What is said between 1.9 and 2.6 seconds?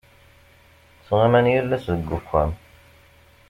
deg uxxam.